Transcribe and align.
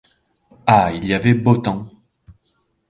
Ah! 0.65 0.91
il 0.93 1.05
y 1.05 1.13
avait 1.13 1.35
beau 1.35 1.57
temps! 1.57 1.87